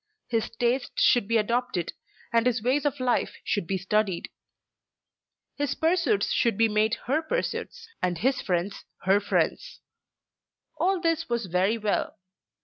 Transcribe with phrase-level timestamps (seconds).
[0.29, 1.93] His tastes should be adopted,
[2.33, 4.29] and his ways of life should be studied.
[5.57, 9.79] His pursuits should be made her pursuits, and his friends her friends.
[10.79, 12.17] All this was very well.